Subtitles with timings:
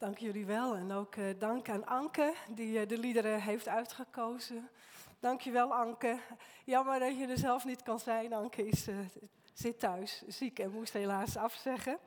[0.00, 4.68] Dank jullie wel en ook uh, dank aan Anke die uh, de liederen heeft uitgekozen.
[5.18, 6.20] Dank je wel Anke.
[6.64, 8.32] Jammer dat je er zelf niet kan zijn.
[8.32, 8.98] Anke is, uh,
[9.52, 11.98] zit thuis, ziek en moest helaas afzeggen.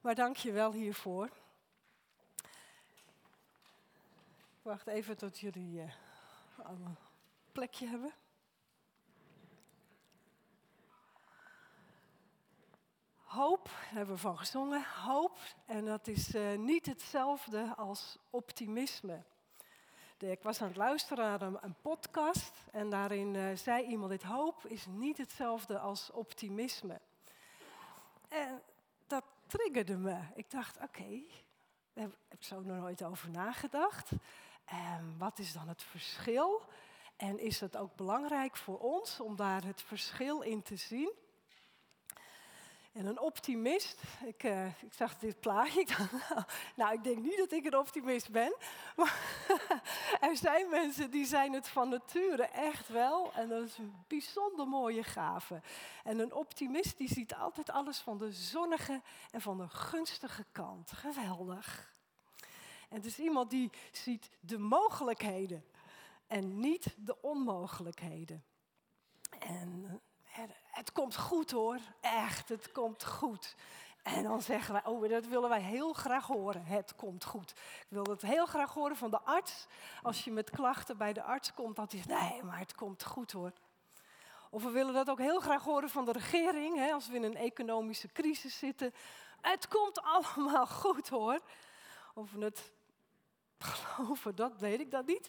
[0.00, 1.24] Maar dank je wel hiervoor.
[4.56, 5.80] Ik wacht even tot jullie
[6.56, 6.96] een
[7.52, 8.12] plekje hebben.
[13.28, 14.84] Hoop, daar hebben we van gezongen.
[15.04, 19.22] Hoop, en dat is uh, niet hetzelfde als optimisme.
[20.18, 24.66] Ik was aan het luisteren naar een, podcast en daarin uh, zei iemand: dit hoop
[24.66, 27.00] is niet hetzelfde als optimisme.
[28.28, 28.62] En
[29.06, 30.18] dat triggerde me.
[30.34, 31.22] Ik dacht: oké,
[31.92, 34.10] daar heb ik zo nog nooit over nagedacht.
[34.64, 36.62] En wat is dan het verschil?
[37.16, 41.26] En is het ook belangrijk voor ons om daar het verschil in te zien?
[42.92, 47.36] En een optimist, ik, uh, ik zag dit plaatje, ik nou, nou, ik denk niet
[47.36, 48.56] dat ik een optimist ben.
[48.96, 49.18] Maar
[50.20, 53.32] er zijn mensen die zijn het van nature echt wel.
[53.32, 55.60] En dat is een bijzonder mooie gave.
[56.04, 60.92] En een optimist die ziet altijd alles van de zonnige en van de gunstige kant.
[60.92, 61.92] Geweldig.
[62.88, 65.64] En het is iemand die ziet de mogelijkheden
[66.26, 68.44] en niet de onmogelijkheden.
[69.38, 70.00] En
[70.70, 73.54] het komt goed hoor, echt, het komt goed.
[74.02, 76.64] En dan zeggen wij, oh, dat willen wij heel graag horen.
[76.64, 77.50] Het komt goed.
[77.50, 79.66] Ik wil het heel graag horen van de arts.
[80.02, 83.32] Als je met klachten bij de arts komt, dat is, nee, maar het komt goed
[83.32, 83.52] hoor.
[84.50, 87.22] Of we willen dat ook heel graag horen van de regering, hè, als we in
[87.22, 88.94] een economische crisis zitten.
[89.40, 91.40] Het komt allemaal goed hoor.
[92.14, 92.72] Of we het
[93.58, 95.28] geloven, dat weet ik dan niet.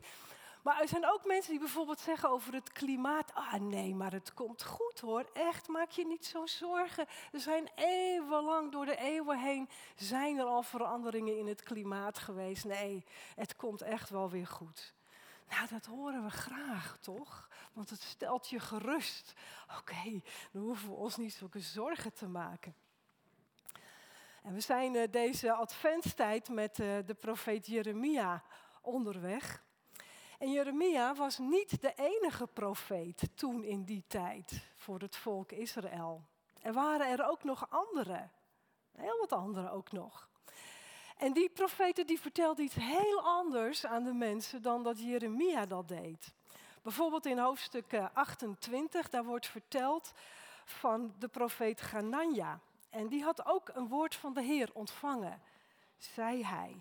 [0.61, 4.33] Maar er zijn ook mensen die bijvoorbeeld zeggen over het klimaat: ah nee, maar het
[4.33, 5.29] komt goed hoor.
[5.33, 7.07] Echt, maak je niet zo zorgen.
[7.31, 12.65] Er zijn eeuwenlang door de eeuwen heen zijn er al veranderingen in het klimaat geweest.
[12.65, 14.93] Nee, het komt echt wel weer goed.
[15.49, 17.49] Nou, dat horen we graag, toch?
[17.73, 19.33] Want het stelt je gerust.
[19.77, 20.21] Oké,
[20.51, 22.75] dan hoeven we ons niet zulke zorgen te maken.
[24.43, 28.43] En we zijn uh, deze adventstijd met uh, de profeet Jeremia
[28.81, 29.63] onderweg.
[30.39, 36.23] En Jeremia was niet de enige profeet toen in die tijd voor het volk Israël.
[36.61, 38.29] Er waren er ook nog andere,
[38.91, 40.29] heel wat andere ook nog.
[41.17, 45.87] En die profeten die vertelden iets heel anders aan de mensen dan dat Jeremia dat
[45.87, 46.33] deed.
[46.81, 50.11] Bijvoorbeeld in hoofdstuk 28, eh, daar wordt verteld
[50.65, 52.59] van de profeet Ganania.
[52.89, 55.41] En die had ook een woord van de Heer ontvangen,
[55.97, 56.75] zei hij.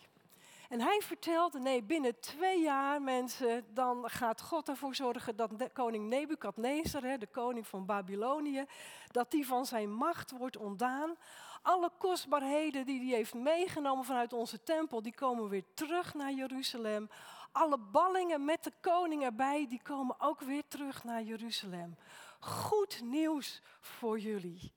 [0.69, 6.09] En hij vertelde, nee, binnen twee jaar mensen, dan gaat God ervoor zorgen dat koning
[6.09, 8.65] Nebukadnezar, de koning van Babylonië,
[9.11, 11.17] dat die van zijn macht wordt ontdaan.
[11.63, 17.09] Alle kostbaarheden die hij heeft meegenomen vanuit onze tempel, die komen weer terug naar Jeruzalem.
[17.53, 21.97] Alle ballingen met de koning erbij, die komen ook weer terug naar Jeruzalem.
[22.41, 24.73] Goed nieuws voor jullie.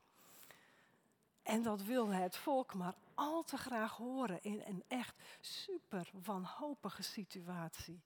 [1.43, 7.03] En dat wil het volk maar al te graag horen in een echt super wanhopige
[7.03, 8.01] situatie.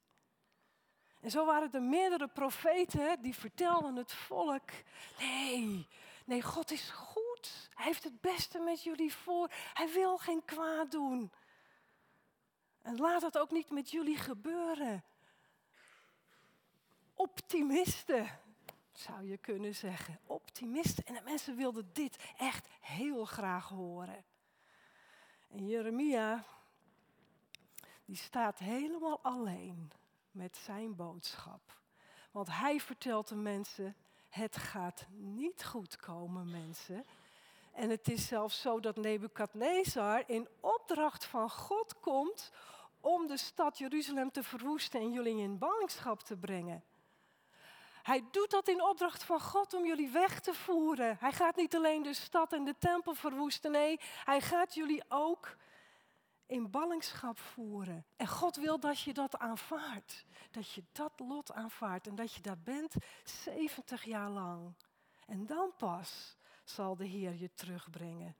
[1.22, 4.70] En zo waren er meerdere profeten die vertelden het volk:
[5.20, 5.88] nee,
[6.26, 7.70] nee, God is goed.
[7.74, 9.52] Hij heeft het beste met jullie voor.
[9.74, 11.32] Hij wil geen kwaad doen.
[12.82, 15.04] En laat dat ook niet met jullie gebeuren.
[17.14, 18.40] Optimisten,
[18.92, 20.20] zou je kunnen zeggen.
[20.26, 21.06] Optimisten.
[21.06, 24.26] En de mensen wilden dit echt heel graag horen.
[25.58, 26.44] Jeremia,
[28.06, 29.92] die staat helemaal alleen
[30.32, 31.62] met zijn boodschap.
[32.32, 33.96] Want hij vertelt de mensen,
[34.30, 37.06] het gaat niet goed komen mensen.
[37.72, 42.52] En het is zelfs zo dat Nebukadnezar in opdracht van God komt
[43.00, 46.84] om de stad Jeruzalem te verwoesten en jullie in ballingschap te brengen.
[48.06, 51.18] Hij doet dat in opdracht van God om jullie weg te voeren.
[51.20, 55.58] Hij gaat niet alleen de stad en de tempel verwoesten, nee, hij gaat jullie ook
[56.46, 58.06] in ballingschap voeren.
[58.16, 60.26] En God wil dat je dat aanvaardt.
[60.52, 62.94] Dat je dat lot aanvaardt en dat je daar bent
[63.24, 64.74] 70 jaar lang.
[65.26, 68.36] En dan pas zal de Heer je terugbrengen.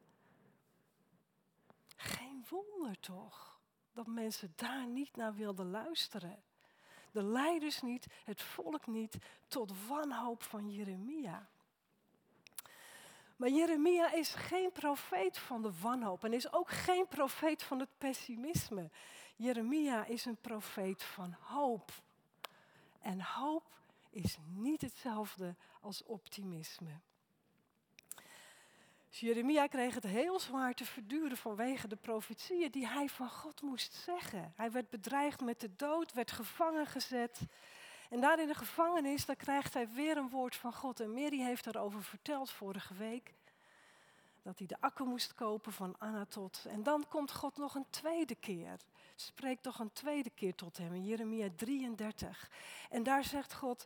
[1.96, 3.60] Geen wonder toch
[3.94, 6.44] dat mensen daar niet naar wilden luisteren
[7.16, 9.18] de leiders niet, het volk niet,
[9.48, 11.48] tot wanhoop van Jeremia.
[13.36, 17.90] Maar Jeremia is geen profeet van de wanhoop en is ook geen profeet van het
[17.98, 18.90] pessimisme.
[19.36, 21.92] Jeremia is een profeet van hoop.
[23.00, 23.64] En hoop
[24.10, 27.00] is niet hetzelfde als optimisme.
[29.20, 33.94] Jeremia kreeg het heel zwaar te verduren vanwege de profetieën die hij van God moest
[33.94, 34.54] zeggen.
[34.56, 37.40] Hij werd bedreigd met de dood, werd gevangen gezet.
[38.10, 41.00] En daar in de gevangenis, daar krijgt hij weer een woord van God.
[41.00, 43.34] En Mary heeft daarover verteld vorige week.
[44.42, 46.66] Dat hij de akker moest kopen van Anatot.
[46.70, 48.80] En dan komt God nog een tweede keer.
[49.16, 52.50] Spreekt nog een tweede keer tot hem in Jeremia 33.
[52.90, 53.86] En daar zegt God,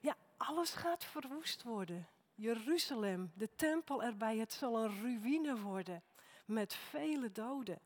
[0.00, 2.06] ja, alles gaat verwoest worden.
[2.40, 6.02] Jeruzalem, de tempel erbij, het zal een ruïne worden
[6.44, 7.80] met vele doden.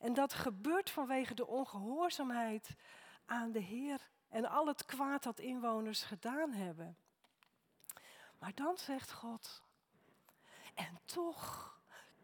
[0.00, 2.68] En dat gebeurt vanwege de ongehoorzaamheid
[3.26, 6.96] aan de Heer en al het kwaad dat inwoners gedaan hebben.
[8.38, 9.62] Maar dan zegt God,
[10.74, 11.78] en toch,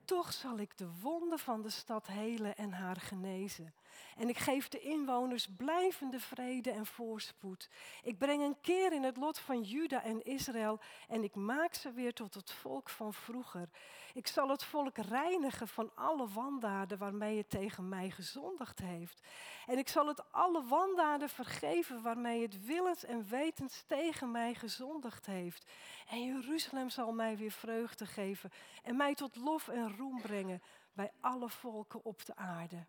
[0.04, 3.74] toch zal ik de wonden van de stad helen en haar genezen.
[4.16, 7.70] En ik geef de inwoners blijvende vrede en voorspoed.
[8.02, 11.92] Ik breng een keer in het lot van Juda en Israël en ik maak ze
[11.92, 13.68] weer tot het volk van vroeger.
[14.14, 19.20] Ik zal het volk reinigen van alle wandaden waarmee het tegen mij gezondigd heeft.
[19.66, 25.26] En ik zal het alle wandaden vergeven waarmee het willens en wetens tegen mij gezondigd
[25.26, 25.70] heeft.
[26.08, 28.50] En Jeruzalem zal mij weer vreugde geven
[28.82, 30.62] en mij tot lof en roem brengen
[30.92, 32.86] bij alle volken op de aarde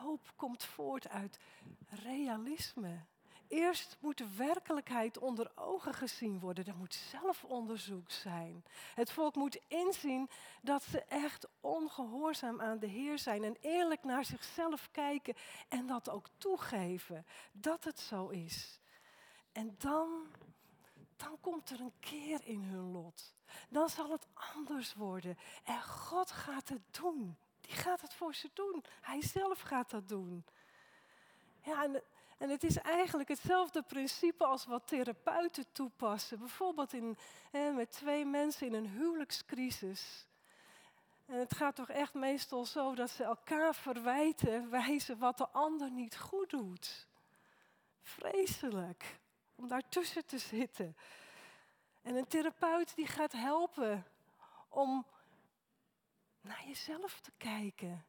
[0.00, 1.38] hoop komt voort uit
[1.88, 3.04] realisme.
[3.52, 6.66] Eerst moet de werkelijkheid onder ogen gezien worden.
[6.66, 8.64] Er moet zelfonderzoek zijn.
[8.94, 10.30] Het volk moet inzien
[10.62, 15.34] dat ze echt ongehoorzaam aan de Heer zijn en eerlijk naar zichzelf kijken
[15.68, 18.80] en dat ook toegeven dat het zo is.
[19.52, 20.26] En dan,
[21.16, 23.34] dan komt er een keer in hun lot.
[23.68, 28.50] Dan zal het anders worden en God gaat het doen die gaat het voor ze
[28.54, 28.84] doen.
[29.00, 30.44] Hij zelf gaat dat doen.
[31.62, 32.02] Ja, en,
[32.38, 36.38] en het is eigenlijk hetzelfde principe als wat therapeuten toepassen.
[36.38, 37.16] Bijvoorbeeld in,
[37.50, 40.26] hè, met twee mensen in een huwelijkscrisis.
[41.26, 45.90] En het gaat toch echt meestal zo dat ze elkaar verwijten, wijzen wat de ander
[45.90, 47.06] niet goed doet.
[48.02, 49.20] Vreselijk
[49.54, 50.96] om daartussen te zitten.
[52.02, 54.06] En een therapeut die gaat helpen
[54.68, 55.06] om
[56.42, 58.06] naar jezelf te kijken.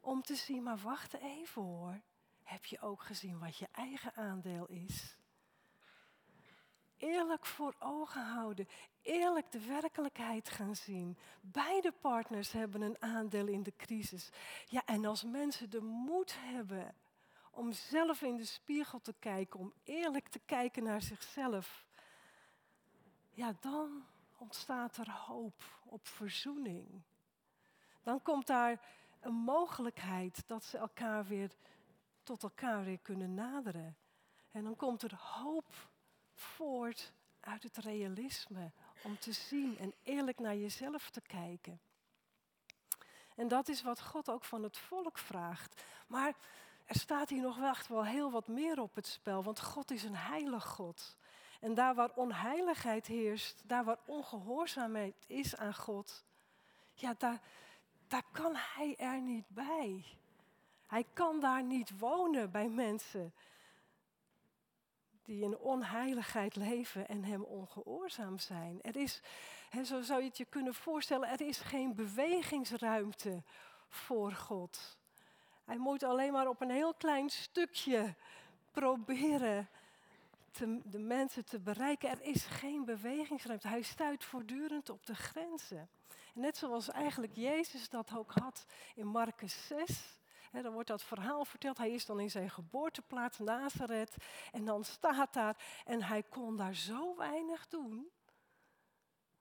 [0.00, 2.00] Om te zien, maar wacht even hoor.
[2.42, 5.16] Heb je ook gezien wat je eigen aandeel is?
[6.96, 8.68] Eerlijk voor ogen houden.
[9.02, 11.18] Eerlijk de werkelijkheid gaan zien.
[11.40, 14.30] Beide partners hebben een aandeel in de crisis.
[14.66, 16.94] Ja, en als mensen de moed hebben
[17.50, 21.86] om zelf in de spiegel te kijken, om eerlijk te kijken naar zichzelf,
[23.30, 24.04] ja, dan
[24.38, 27.02] ontstaat er hoop op verzoening
[28.04, 28.80] dan komt daar
[29.20, 31.50] een mogelijkheid dat ze elkaar weer
[32.22, 33.96] tot elkaar weer kunnen naderen.
[34.50, 35.74] En dan komt er hoop
[36.34, 38.70] voort uit het realisme
[39.02, 41.80] om te zien en eerlijk naar jezelf te kijken.
[43.34, 45.82] En dat is wat God ook van het volk vraagt.
[46.06, 46.34] Maar
[46.84, 50.02] er staat hier nog echt wel heel wat meer op het spel, want God is
[50.02, 51.16] een heilig God.
[51.60, 56.24] En daar waar onheiligheid heerst, daar waar ongehoorzaamheid is aan God,
[56.94, 57.40] ja, daar,
[58.14, 60.04] daar kan hij er niet bij.
[60.86, 63.34] Hij kan daar niet wonen bij mensen
[65.22, 68.82] die in onheiligheid leven en hem ongehoorzaam zijn.
[68.82, 69.22] Er is,
[69.84, 73.42] zo zou je het je kunnen voorstellen, er is geen bewegingsruimte
[73.88, 74.98] voor God.
[75.64, 78.14] Hij moet alleen maar op een heel klein stukje
[78.72, 79.68] proberen
[80.84, 82.10] de mensen te bereiken.
[82.10, 83.68] Er is geen bewegingsruimte.
[83.68, 85.88] Hij stuit voortdurend op de grenzen.
[86.34, 90.18] Net zoals eigenlijk Jezus dat ook had in Marcus 6.
[90.50, 91.78] He, dan wordt dat verhaal verteld.
[91.78, 94.16] Hij is dan in zijn geboorteplaats Nazareth.
[94.52, 95.82] En dan staat daar.
[95.84, 98.10] En hij kon daar zo weinig doen.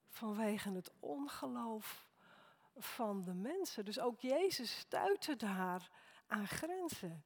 [0.10, 2.08] Vanwege het ongeloof
[2.78, 3.86] van de mensen.
[3.86, 5.90] Dus ook Jezus stuitte daar
[6.28, 7.24] aan grenzen.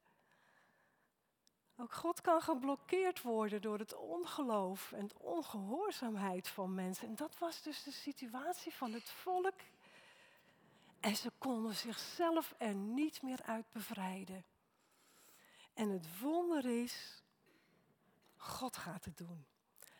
[1.80, 7.08] Ook God kan geblokkeerd worden door het ongeloof en ongehoorzaamheid van mensen.
[7.08, 9.54] En dat was dus de situatie van het volk.
[11.00, 14.44] En ze konden zichzelf er niet meer uit bevrijden.
[15.74, 17.22] En het wonder is,
[18.36, 19.46] God gaat het doen.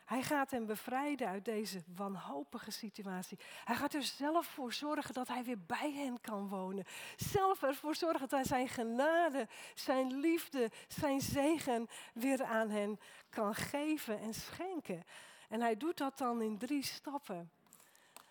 [0.09, 3.39] Hij gaat hem bevrijden uit deze wanhopige situatie.
[3.65, 6.85] Hij gaat er zelf voor zorgen dat hij weer bij hen kan wonen.
[7.17, 13.01] Zelf ervoor zorgen dat hij zijn genade, zijn liefde, zijn zegen weer aan hen
[13.31, 15.05] kan geven en schenken.
[15.49, 17.51] En hij doet dat dan in drie stappen.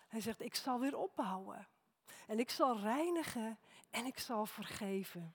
[0.08, 1.66] Hij zegt, ik zal weer opbouwen.
[2.26, 3.58] En ik zal reinigen
[3.90, 5.34] en ik zal vergeven.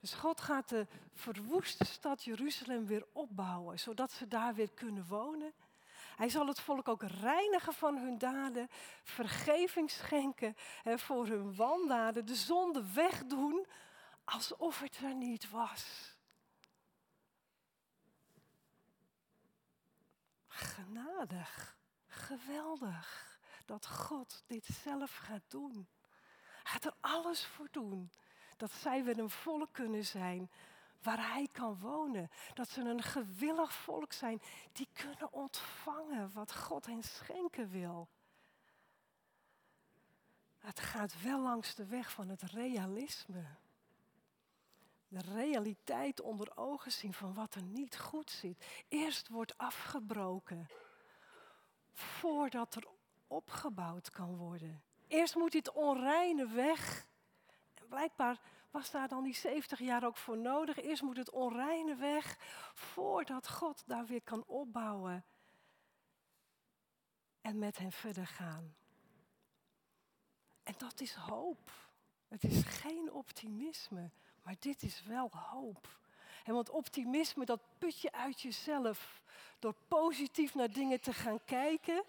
[0.00, 5.52] Dus God gaat de verwoeste stad Jeruzalem weer opbouwen, zodat ze daar weer kunnen wonen
[6.18, 8.68] Hij zal het volk ook reinigen van hun daden,
[9.02, 13.66] vergeving schenken hè, voor hun wandaden, de zonde wegdoen
[14.24, 16.16] alsof het er niet was.
[20.48, 25.88] Genadig, geweldig dat God dit zelf gaat doen.
[26.62, 28.12] Hij gaat er alles voor doen
[28.56, 30.50] dat zij weer een volk kunnen zijn
[31.02, 32.30] waar hij kan wonen.
[32.54, 34.40] Dat ze een gewillig volk zijn
[34.72, 38.08] die kunnen ontvangen wat God hen schenken wil.
[40.58, 43.44] Het gaat wel langs de weg van het realisme.
[45.08, 48.66] De realiteit onder ogen zien van wat er niet goed zit.
[48.88, 50.68] Eerst wordt afgebroken
[51.92, 52.86] voordat er
[53.26, 54.82] opgebouwd kan worden.
[55.06, 57.06] Eerst moet dit onreine weg.
[57.74, 58.40] En blijkbaar
[58.78, 60.80] was daar dan die 70 jaar ook voor nodig.
[60.80, 62.36] Eerst moet het onreine weg
[62.74, 65.24] voordat God daar weer kan opbouwen
[67.40, 68.74] en met hen verder gaan.
[70.62, 71.70] En dat is hoop.
[72.28, 74.10] Het is geen optimisme,
[74.42, 75.98] maar dit is wel hoop.
[76.44, 79.22] En want optimisme, dat put je uit jezelf
[79.58, 82.04] door positief naar dingen te gaan kijken.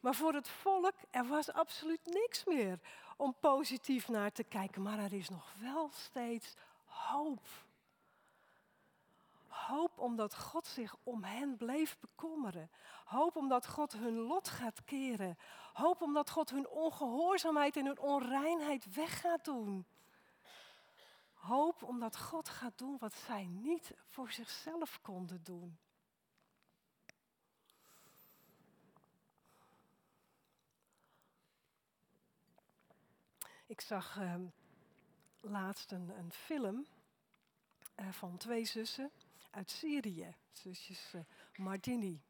[0.00, 2.78] Maar voor het volk, er was absoluut niks meer
[3.16, 4.82] om positief naar te kijken.
[4.82, 6.54] Maar er is nog wel steeds
[6.84, 7.40] hoop.
[9.48, 12.70] Hoop omdat God zich om hen bleef bekommeren.
[13.04, 15.38] Hoop omdat God hun lot gaat keren.
[15.72, 19.86] Hoop omdat God hun ongehoorzaamheid en hun onreinheid weg gaat doen.
[21.32, 25.78] Hoop omdat God gaat doen wat zij niet voor zichzelf konden doen.
[33.68, 34.34] Ik zag uh,
[35.40, 36.86] laatst een, een film
[38.00, 39.10] uh, van twee zussen
[39.50, 41.20] uit Syrië, zusjes uh,
[41.56, 42.20] Mardini.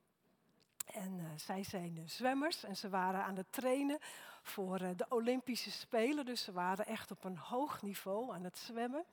[0.86, 3.98] En uh, zij zijn zwemmers en ze waren aan het trainen
[4.42, 6.24] voor de Olympische Spelen.
[6.24, 9.04] Dus ze waren echt op een hoog niveau aan het zwemmen.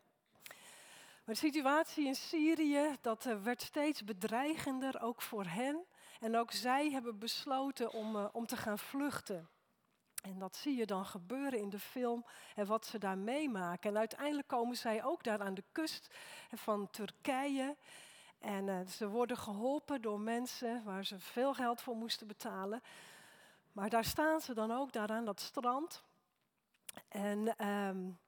[1.23, 5.85] Maar de situatie in Syrië, dat werd steeds bedreigender, ook voor hen.
[6.19, 9.49] En ook zij hebben besloten om, om te gaan vluchten.
[10.23, 12.25] En dat zie je dan gebeuren in de film
[12.55, 13.89] en wat ze daar meemaken.
[13.89, 16.15] En uiteindelijk komen zij ook daar aan de kust
[16.51, 17.77] van Turkije.
[18.39, 22.81] En uh, ze worden geholpen door mensen waar ze veel geld voor moesten betalen.
[23.71, 26.03] Maar daar staan ze dan ook, daar aan dat strand.
[27.07, 28.19] En um,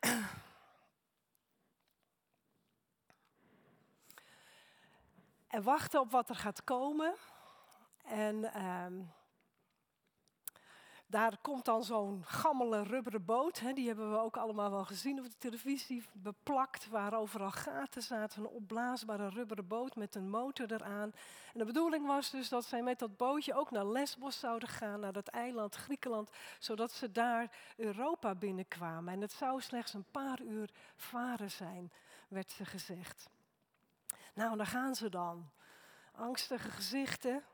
[5.48, 7.14] en wachten op wat er gaat komen.
[8.04, 9.12] En um,
[11.10, 13.60] daar komt dan zo'n gammele rubberen boot.
[13.60, 16.04] Hè, die hebben we ook allemaal wel gezien op de televisie.
[16.12, 18.40] Beplakt, waar overal gaten zaten.
[18.40, 21.12] Een opblaasbare rubberen boot met een motor eraan.
[21.52, 25.00] En de bedoeling was dus dat zij met dat bootje ook naar Lesbos zouden gaan.
[25.00, 26.30] Naar dat eiland Griekenland.
[26.58, 29.14] Zodat ze daar Europa binnenkwamen.
[29.14, 31.92] En het zou slechts een paar uur varen zijn,
[32.28, 33.28] werd ze gezegd.
[34.34, 35.50] Nou, daar gaan ze dan.
[36.12, 37.44] Angstige gezichten.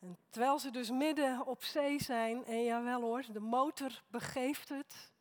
[0.00, 5.12] En terwijl ze dus midden op zee zijn, en jawel hoor, de motor begeeft het.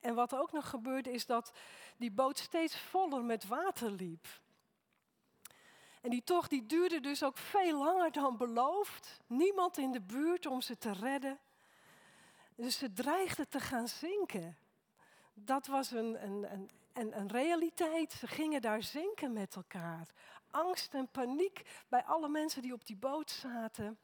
[0.00, 1.52] En wat ook nog gebeurde is dat
[1.96, 4.26] die boot steeds voller met water liep.
[6.00, 9.20] En die tocht die duurde dus ook veel langer dan beloofd.
[9.26, 11.38] Niemand in de buurt om ze te redden.
[12.56, 14.56] Dus ze dreigden te gaan zinken.
[15.34, 18.12] Dat was een, een, een, een realiteit.
[18.12, 20.08] Ze gingen daar zinken met elkaar.
[20.50, 23.98] Angst en paniek bij alle mensen die op die boot zaten.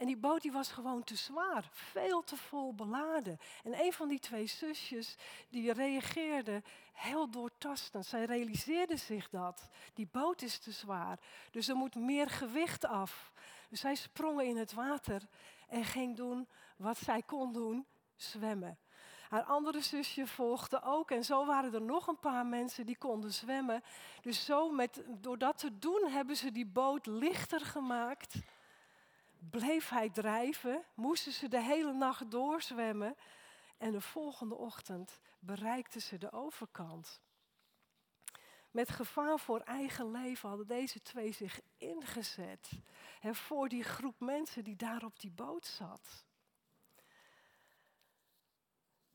[0.00, 3.38] En die boot die was gewoon te zwaar, veel te vol beladen.
[3.64, 5.16] En een van die twee zusjes
[5.48, 8.06] die reageerde heel doortastend.
[8.06, 9.68] Zij realiseerde zich dat.
[9.94, 11.18] Die boot is te zwaar,
[11.50, 13.32] dus er moet meer gewicht af.
[13.68, 15.22] Dus zij sprongen in het water
[15.68, 18.78] en ging doen wat zij kon doen, zwemmen.
[19.28, 21.10] Haar andere zusje volgde ook.
[21.10, 23.82] En zo waren er nog een paar mensen die konden zwemmen.
[24.20, 28.34] Dus zo met, door dat te doen hebben ze die boot lichter gemaakt
[29.50, 33.16] bleef hij drijven, moesten ze de hele nacht doorzwemmen
[33.78, 37.20] en de volgende ochtend bereikten ze de overkant.
[38.70, 42.70] Met gevaar voor eigen leven hadden deze twee zich ingezet
[43.20, 46.24] hè, voor die groep mensen die daar op die boot zat.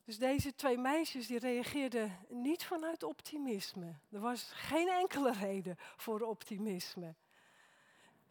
[0.03, 3.95] Dus deze twee meisjes die reageerden niet vanuit optimisme.
[4.11, 7.15] Er was geen enkele reden voor optimisme.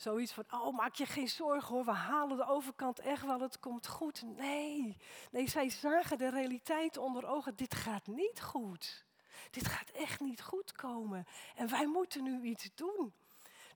[0.04, 3.58] Zoiets van, oh maak je geen zorgen hoor, we halen de overkant echt wel, het
[3.58, 4.22] komt goed.
[4.22, 4.96] Nee,
[5.30, 9.04] nee, zij zagen de realiteit onder ogen, dit gaat niet goed.
[9.50, 11.26] Dit gaat echt niet goed komen.
[11.54, 13.12] En wij moeten nu iets doen.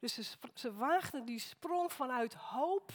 [0.00, 0.22] Dus ze,
[0.54, 2.92] ze waagden die sprong vanuit hoop.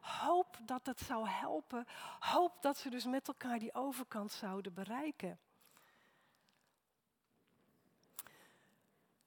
[0.00, 1.86] Hoop dat het zou helpen.
[2.18, 5.38] Hoop dat ze dus met elkaar die overkant zouden bereiken.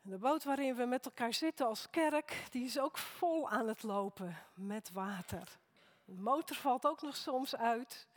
[0.05, 3.83] De boot waarin we met elkaar zitten als kerk, die is ook vol aan het
[3.83, 5.57] lopen met water.
[6.05, 8.07] De motor valt ook nog soms uit.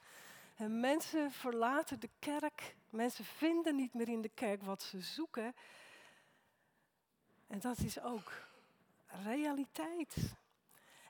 [0.57, 2.77] En mensen verlaten de kerk.
[2.91, 5.55] Mensen vinden niet meer in de kerk wat ze zoeken.
[7.47, 8.33] En dat is ook
[9.07, 10.35] realiteit.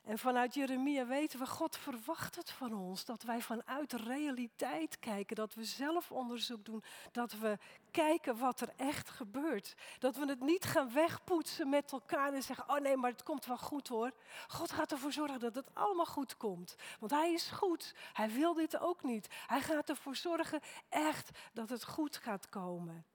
[0.07, 3.05] En vanuit Jeremia weten we, God verwacht het van ons.
[3.05, 7.57] Dat wij vanuit realiteit kijken, dat we zelf onderzoek doen, dat we
[7.91, 9.75] kijken wat er echt gebeurt.
[9.99, 13.45] Dat we het niet gaan wegpoetsen met elkaar en zeggen, oh nee, maar het komt
[13.45, 14.11] wel goed hoor.
[14.47, 16.75] God gaat ervoor zorgen dat het allemaal goed komt.
[16.99, 17.95] Want Hij is goed.
[18.13, 19.27] Hij wil dit ook niet.
[19.47, 20.59] Hij gaat ervoor zorgen
[20.89, 23.05] echt dat het goed gaat komen.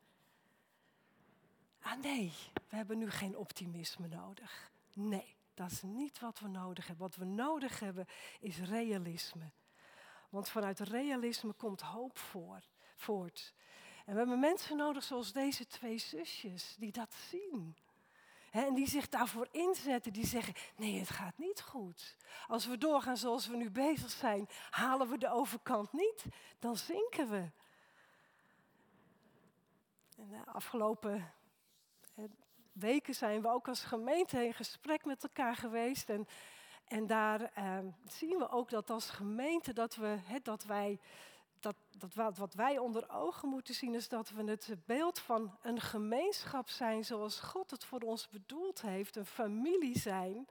[1.83, 2.33] Ah nee,
[2.69, 4.71] we hebben nu geen optimisme nodig.
[4.93, 5.41] Nee.
[5.63, 7.07] Dat is niet wat we nodig hebben.
[7.07, 8.07] Wat we nodig hebben
[8.41, 9.51] is realisme.
[10.29, 12.63] Want vanuit realisme komt hoop voor,
[12.97, 13.55] voort.
[14.05, 17.77] En we hebben mensen nodig zoals deze twee zusjes, die dat zien.
[18.51, 22.17] en die zich daarvoor inzetten, die zeggen, nee, het gaat niet goed.
[22.47, 26.25] Als we doorgaan zoals we nu bezig zijn, halen we de overkant niet,
[26.59, 27.51] dan zinken we.
[30.17, 31.33] En de afgelopen
[32.73, 36.09] weken zijn we ook als gemeente in gesprek met elkaar geweest.
[36.09, 36.27] En,
[36.85, 41.01] en daar ehm, zien we ook dat als gemeente dat, we, dat wij,
[41.61, 45.57] dat, dat wat, wat wij onder ogen moeten zien, is dat we het beeld van
[45.63, 50.49] een gemeenschap zijn zoals God het voor ons bedoeld heeft, een familie zijn.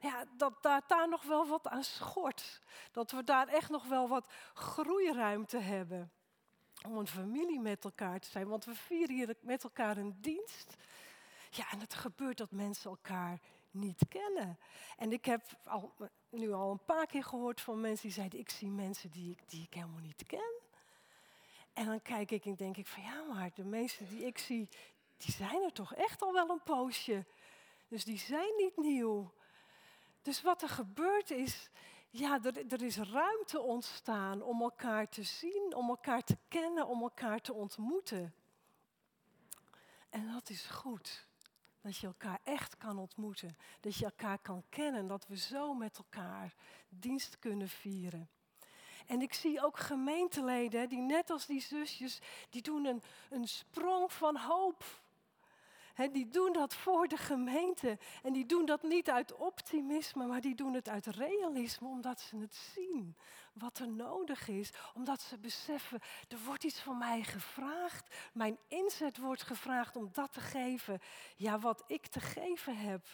[0.00, 2.60] Ja, dat daar, daar nog wel wat aan schort.
[2.92, 6.10] Dat we daar echt nog wel wat groeiruimte hebben
[6.86, 8.48] om een familie met elkaar te zijn.
[8.48, 10.76] Want we vieren hier met elkaar een dienst.
[11.54, 13.40] Ja, en het gebeurt dat mensen elkaar
[13.70, 14.58] niet kennen.
[14.96, 15.94] En ik heb al,
[16.30, 19.48] nu al een paar keer gehoord van mensen die zeiden: Ik zie mensen die ik,
[19.50, 20.60] die ik helemaal niet ken.
[21.72, 24.68] En dan kijk ik en denk ik van ja, maar de meesten die ik zie,
[25.16, 27.26] die zijn er toch echt al wel een poosje.
[27.88, 29.32] Dus die zijn niet nieuw.
[30.22, 31.70] Dus wat er gebeurt is,
[32.10, 37.02] ja, er, er is ruimte ontstaan om elkaar te zien, om elkaar te kennen, om
[37.02, 38.34] elkaar te ontmoeten.
[40.10, 41.30] En dat is goed.
[41.82, 43.56] Dat je elkaar echt kan ontmoeten.
[43.80, 45.06] Dat je elkaar kan kennen.
[45.06, 46.54] Dat we zo met elkaar
[46.88, 48.28] dienst kunnen vieren.
[49.06, 52.18] En ik zie ook gemeenteleden die net als die zusjes,
[52.50, 55.01] die doen een, een sprong van hoop
[56.10, 57.98] die doen dat voor de gemeente.
[58.22, 62.36] En die doen dat niet uit optimisme, maar die doen het uit realisme, omdat ze
[62.36, 63.16] het zien.
[63.52, 68.14] Wat er nodig is, omdat ze beseffen, er wordt iets van mij gevraagd.
[68.32, 71.00] Mijn inzet wordt gevraagd om dat te geven.
[71.36, 73.06] Ja, wat ik te geven heb.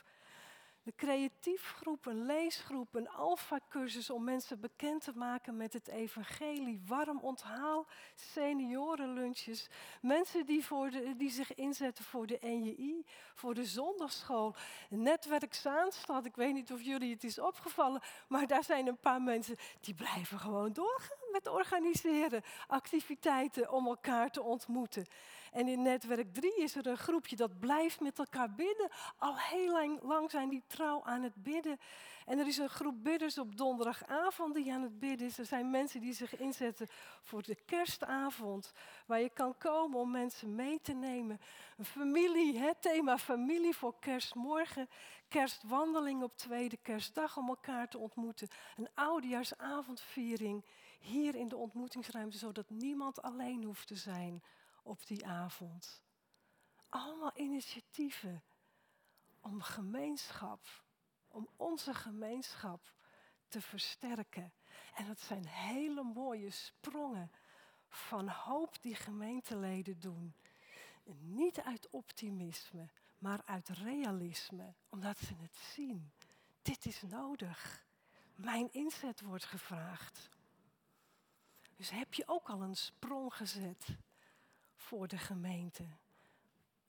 [0.88, 6.82] De creatiefgroep, een leesgroep, een alfa-cursus om mensen bekend te maken met het evangelie.
[6.86, 9.68] Warm onthaal, seniorenlunches.
[10.00, 14.54] Mensen die, voor die zich inzetten voor de NJI, voor de zondagschool.
[14.88, 19.22] Netwerk Zaanstad, ik weet niet of jullie het is opgevallen, maar daar zijn een paar
[19.22, 22.42] mensen die blijven gewoon doorgaan met organiseren.
[22.66, 25.06] Activiteiten om elkaar te ontmoeten.
[25.52, 28.90] En in netwerk 3 is er een groepje dat blijft met elkaar bidden.
[29.18, 31.78] Al heel lang, zijn die trouw aan het bidden.
[32.26, 35.38] En er is een groep bidders op donderdagavond die aan het bidden is.
[35.38, 36.86] Er zijn mensen die zich inzetten
[37.22, 38.72] voor de kerstavond.
[39.06, 41.40] Waar je kan komen om mensen mee te nemen.
[41.76, 44.88] Een familie, het thema familie voor kerstmorgen.
[45.28, 48.48] Kerstwandeling op tweede kerstdag om elkaar te ontmoeten.
[48.76, 50.64] Een oudejaarsavondviering
[51.00, 52.38] hier in de ontmoetingsruimte.
[52.38, 54.42] Zodat niemand alleen hoeft te zijn
[54.88, 56.02] op die avond.
[56.88, 58.42] Allemaal initiatieven
[59.40, 60.84] om gemeenschap,
[61.28, 62.92] om onze gemeenschap
[63.48, 64.52] te versterken.
[64.94, 67.30] En dat zijn hele mooie sprongen
[67.88, 70.34] van hoop die gemeenteleden doen.
[71.20, 76.12] Niet uit optimisme, maar uit realisme, omdat ze het zien.
[76.62, 77.86] Dit is nodig.
[78.34, 80.28] Mijn inzet wordt gevraagd.
[81.76, 83.98] Dus heb je ook al een sprong gezet
[84.78, 85.84] voor de gemeente?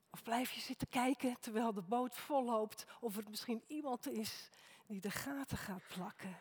[0.10, 4.50] Of blijf je zitten kijken terwijl de boot volloopt of er misschien iemand is
[4.86, 6.40] die de gaten gaat plakken?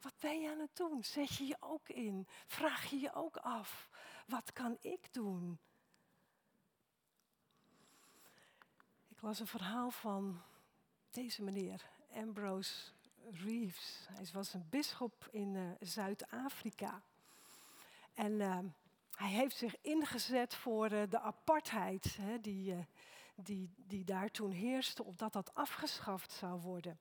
[0.00, 1.04] Wat ben je aan het doen?
[1.04, 2.26] Zet je je ook in?
[2.46, 3.88] Vraag je je ook af,
[4.26, 5.58] wat kan ik doen?
[9.08, 10.42] Ik las een verhaal van
[11.10, 12.92] deze meneer, Ambrose
[13.30, 14.06] Reeves.
[14.12, 17.02] Hij was een bisschop in uh, Zuid-Afrika.
[18.14, 18.58] En uh,
[19.20, 22.86] hij heeft zich ingezet voor uh, de apartheid hè, die,
[23.34, 26.98] die, die daar toen heerste, opdat dat afgeschaft zou worden.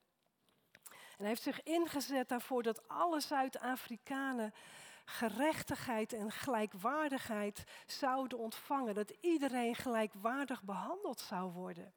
[0.90, 4.54] En hij heeft zich ingezet daarvoor dat alle Zuid-Afrikanen
[5.06, 8.96] gerechtigheid en gelijkwaardigheid zouden ontvangen.
[8.96, 11.94] Dat iedereen gelijkwaardig behandeld zou worden.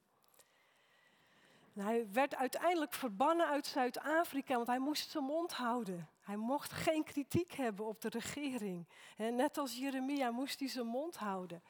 [1.74, 6.08] Hij werd uiteindelijk verbannen uit Zuid-Afrika, want hij moest zijn mond houden.
[6.20, 8.88] Hij mocht geen kritiek hebben op de regering.
[9.16, 11.62] Net als Jeremia moest hij zijn mond houden.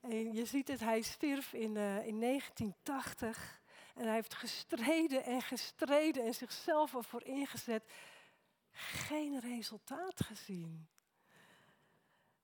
[0.00, 3.60] En je ziet het, hij stierf in, uh, in 1980.
[3.94, 7.92] En hij heeft gestreden en gestreden en zichzelf ervoor ingezet.
[8.70, 10.88] Geen resultaat gezien.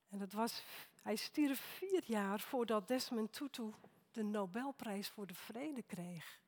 [0.08, 0.62] En dat was,
[1.02, 3.72] hij stierf vier jaar voordat Desmond Tutu
[4.12, 6.42] de Nobelprijs voor de Vrede kreeg.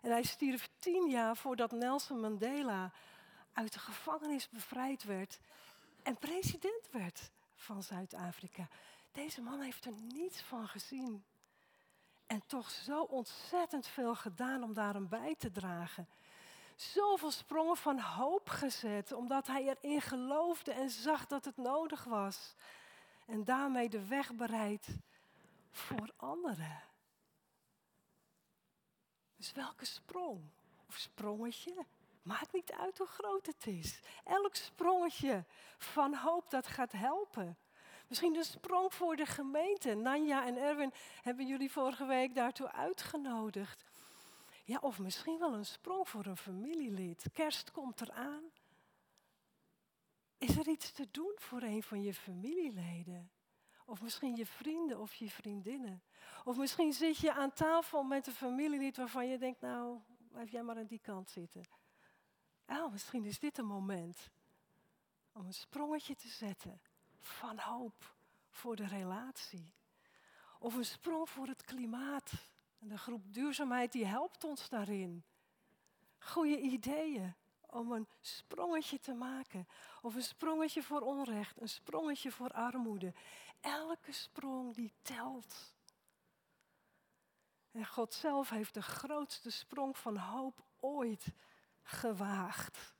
[0.00, 2.92] En hij stierf tien jaar voordat Nelson Mandela
[3.52, 5.40] uit de gevangenis bevrijd werd
[6.02, 8.68] en president werd van Zuid-Afrika.
[9.12, 11.24] Deze man heeft er niets van gezien.
[12.26, 16.08] En toch zo ontzettend veel gedaan om daar bij te dragen.
[16.76, 22.54] Zoveel sprongen van hoop gezet, omdat hij erin geloofde en zag dat het nodig was.
[23.26, 24.88] En daarmee de weg bereid
[25.70, 26.89] voor anderen.
[29.40, 30.40] Dus welke sprong?
[30.88, 31.86] Of sprongetje?
[32.22, 34.00] Maakt niet uit hoe groot het is.
[34.24, 35.44] Elk sprongetje
[35.78, 37.58] van hoop dat gaat helpen.
[38.08, 39.94] Misschien een sprong voor de gemeente.
[39.94, 43.84] Nanja en Erwin hebben jullie vorige week daartoe uitgenodigd.
[44.64, 47.24] Ja, of misschien wel een sprong voor een familielid.
[47.32, 48.42] Kerst komt eraan.
[50.38, 53.30] Is er iets te doen voor een van je familieleden?
[53.90, 56.02] Of misschien je vrienden of je vriendinnen.
[56.44, 59.98] Of misschien zit je aan tafel met een familielid waarvan je denkt, nou,
[60.28, 61.62] blijf jij maar aan die kant zitten.
[62.66, 64.30] Oh, misschien is dit een moment
[65.32, 66.80] om een sprongetje te zetten
[67.18, 68.14] van hoop
[68.50, 69.72] voor de relatie.
[70.58, 72.32] Of een sprong voor het klimaat.
[72.78, 75.24] En de groep duurzaamheid die helpt ons daarin.
[76.18, 77.34] Goede ideeën
[77.70, 79.68] om een sprongetje te maken.
[80.02, 83.12] Of een sprongetje voor onrecht, een sprongetje voor armoede.
[83.60, 85.74] Elke sprong die telt.
[87.70, 91.26] En God zelf heeft de grootste sprong van hoop ooit
[91.82, 92.94] gewaagd.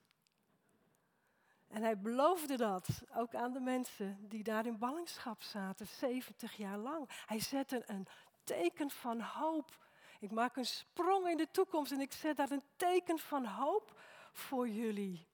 [1.69, 6.79] En hij beloofde dat ook aan de mensen die daar in ballingschap zaten, 70 jaar
[6.79, 7.09] lang.
[7.27, 8.07] Hij zette een
[8.45, 9.79] teken van hoop.
[10.21, 14.01] Ik maak een sprong in de toekomst en ik zet daar een teken van hoop
[14.33, 15.29] voor jullie.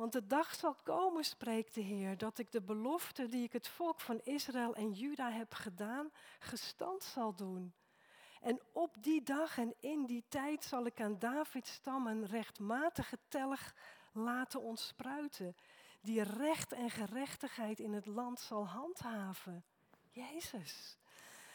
[0.00, 3.68] Want de dag zal komen, spreekt de Heer, dat ik de belofte die ik het
[3.68, 7.74] volk van Israël en Juda heb gedaan, gestand zal doen.
[8.40, 13.18] En op die dag en in die tijd zal ik aan Davids stam een rechtmatige
[13.28, 13.74] telg
[14.12, 15.56] laten ontspruiten,
[16.00, 19.64] die recht en gerechtigheid in het land zal handhaven.
[20.10, 20.98] Jezus.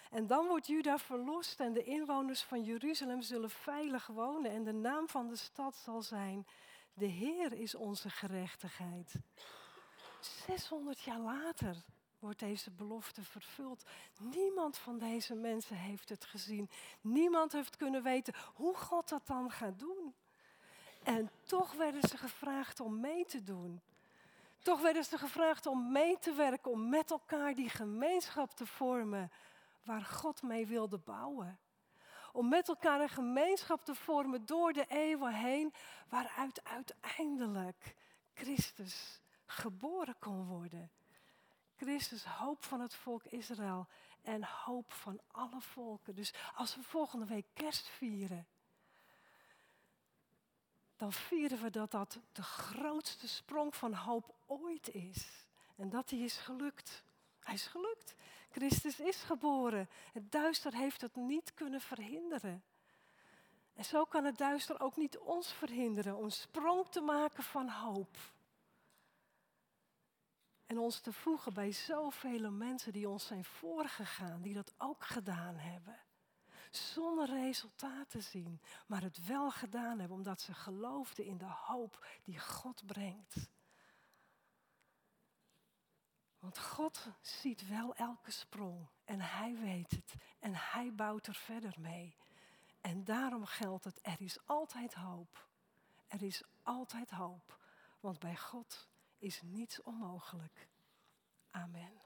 [0.10, 4.74] En dan wordt Juda verlost en de inwoners van Jeruzalem zullen veilig wonen en de
[4.74, 6.48] naam van de stad zal zijn,
[6.96, 9.14] de Heer is onze gerechtigheid.
[10.20, 11.76] 600 jaar later
[12.20, 13.84] wordt deze belofte vervuld.
[14.20, 16.70] Niemand van deze mensen heeft het gezien.
[17.02, 20.14] Niemand heeft kunnen weten hoe God dat dan gaat doen.
[21.04, 23.82] En toch werden ze gevraagd om mee te doen.
[24.60, 29.32] Toch werden ze gevraagd om mee te werken, om met elkaar die gemeenschap te vormen
[29.84, 31.60] waar God mee wilde bouwen.
[32.36, 35.74] Om met elkaar een gemeenschap te vormen door de eeuwen heen,
[36.10, 37.96] waaruit uiteindelijk
[38.34, 40.92] Christus geboren kon worden.
[41.76, 43.88] Christus, hoop van het volk Israël
[44.22, 46.16] en hoop van alle volken.
[46.16, 48.48] Dus als we volgende week kerst vieren,
[50.96, 55.48] dan vieren we dat dat de grootste sprong van hoop ooit is.
[55.76, 57.04] En dat die is gelukt.
[57.40, 58.16] Hij is gelukt.
[58.56, 59.90] Christus is geboren.
[60.14, 62.64] Het duister heeft het niet kunnen verhinderen.
[63.74, 68.18] En zo kan het duister ook niet ons verhinderen om sprong te maken van hoop.
[70.66, 75.56] En ons te voegen bij zoveel mensen die ons zijn voorgegaan, die dat ook gedaan
[75.56, 75.98] hebben
[76.70, 82.06] zonder resultaat te zien, maar het wel gedaan hebben omdat ze geloofden in de hoop
[82.24, 83.36] die God brengt.
[86.46, 91.74] Want God ziet wel elke sprong en Hij weet het en Hij bouwt er verder
[91.78, 92.18] mee.
[92.82, 95.48] En daarom geldt het, er is altijd hoop.
[96.08, 97.60] Er is altijd hoop,
[98.00, 100.68] want bij God is niets onmogelijk.
[101.52, 102.05] Amen.